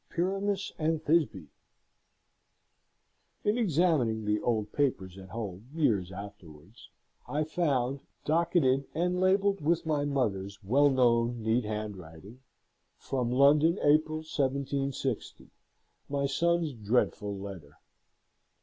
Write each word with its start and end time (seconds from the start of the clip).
Pyramus 0.09 0.71
and 0.79 0.99
Thisbe 1.05 1.45
In 3.43 3.55
examining 3.59 4.25
the 4.25 4.41
old 4.41 4.71
papers 4.73 5.15
at 5.15 5.29
home, 5.29 5.67
years 5.75 6.11
afterwards, 6.11 6.89
I 7.27 7.43
found, 7.43 7.99
docketed 8.25 8.85
and 8.95 9.19
labelled 9.19 9.61
with 9.61 9.85
my 9.85 10.05
mother's 10.05 10.57
well 10.63 10.89
known 10.89 11.43
neat 11.43 11.65
handwriting, 11.65 12.39
"From 12.97 13.29
London, 13.31 13.77
April, 13.77 14.21
1760. 14.23 15.51
My 16.09 16.25
son's 16.25 16.73
dreadful 16.73 17.37
letter." 17.37 17.77